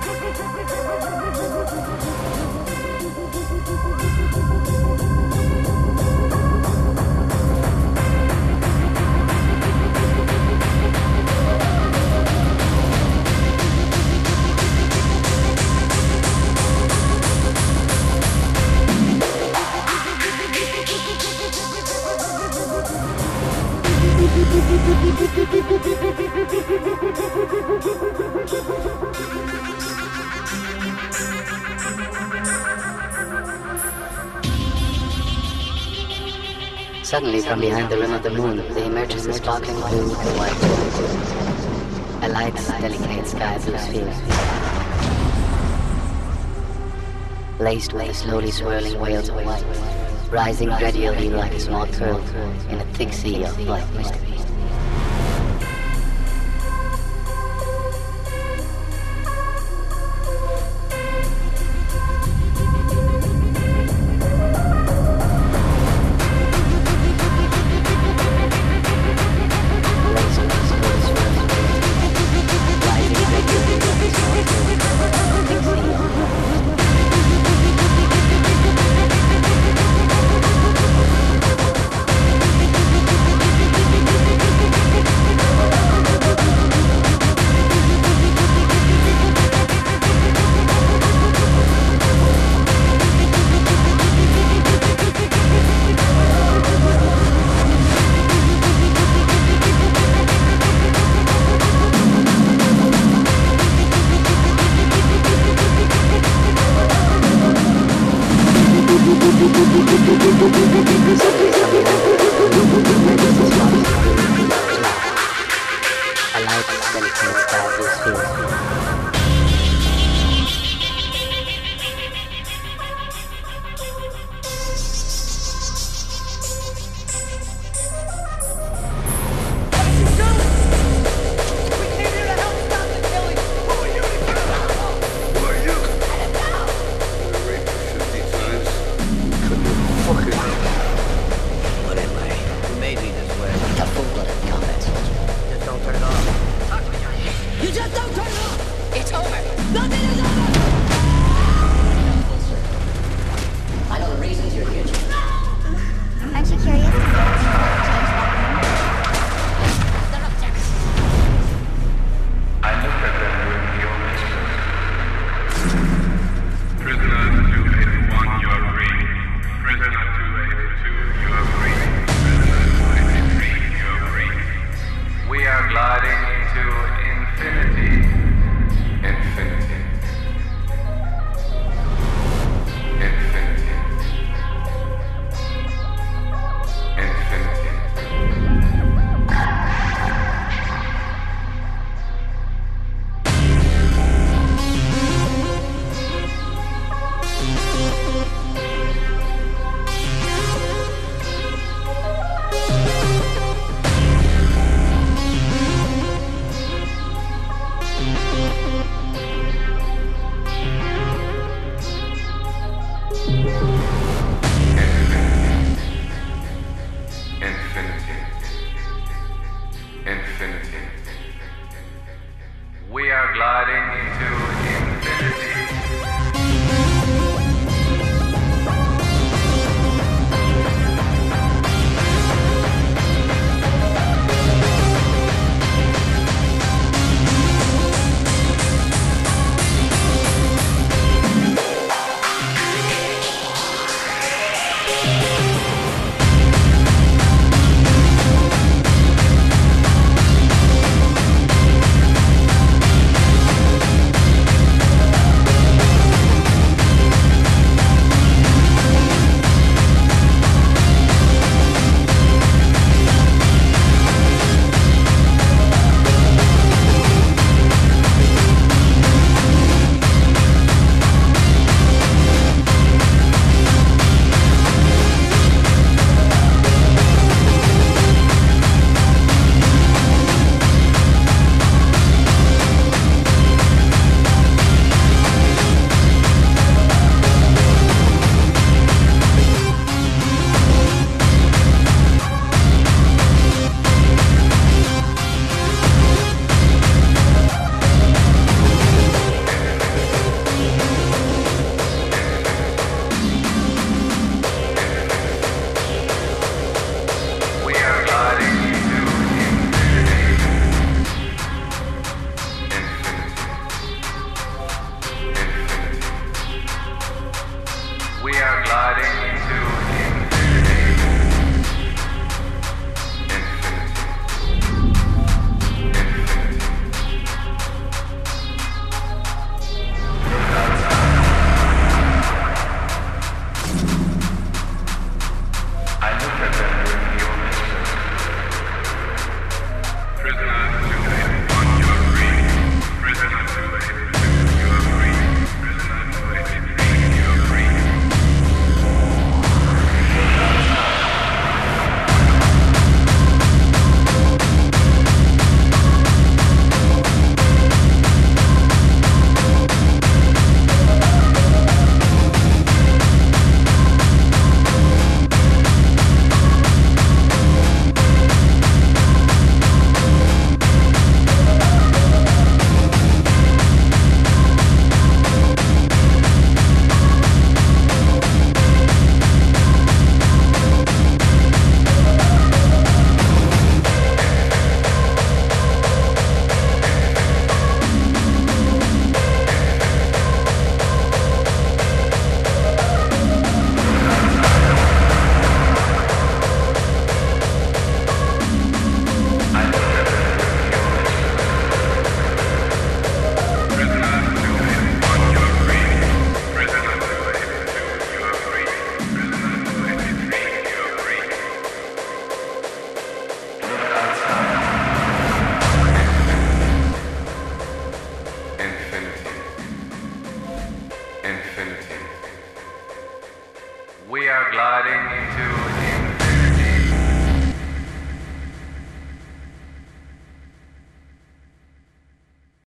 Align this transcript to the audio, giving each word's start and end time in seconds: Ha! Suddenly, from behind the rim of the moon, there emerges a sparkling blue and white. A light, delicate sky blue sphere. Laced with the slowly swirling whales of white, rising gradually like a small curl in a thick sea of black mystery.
Ha! 0.00 0.44
Suddenly, 37.08 37.40
from 37.40 37.60
behind 37.62 37.90
the 37.90 37.96
rim 37.96 38.12
of 38.12 38.22
the 38.22 38.28
moon, 38.28 38.58
there 38.74 38.84
emerges 38.84 39.24
a 39.24 39.32
sparkling 39.32 39.76
blue 39.76 40.14
and 40.14 40.38
white. 40.38 40.52
A 42.22 42.28
light, 42.28 42.54
delicate 42.54 43.26
sky 43.26 43.56
blue 43.56 43.78
sphere. 43.78 44.14
Laced 47.58 47.94
with 47.94 48.08
the 48.08 48.12
slowly 48.12 48.50
swirling 48.50 49.00
whales 49.00 49.30
of 49.30 49.36
white, 49.36 49.64
rising 50.30 50.68
gradually 50.68 51.30
like 51.30 51.54
a 51.54 51.60
small 51.60 51.86
curl 51.86 52.20
in 52.68 52.78
a 52.78 52.84
thick 52.92 53.14
sea 53.14 53.42
of 53.42 53.56
black 53.56 53.90
mystery. 53.94 54.47